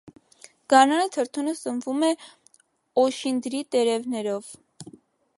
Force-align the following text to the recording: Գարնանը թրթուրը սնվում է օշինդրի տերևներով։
Գարնանը 0.73 1.03
թրթուրը 1.15 1.51
սնվում 1.59 2.05
է 2.07 2.09
օշինդրի 3.01 3.61
տերևներով։ 3.75 4.49